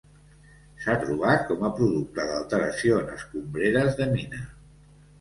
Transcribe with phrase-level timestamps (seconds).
[0.85, 4.47] S’ha trobat com a producte d’alteració en escombreres de mina.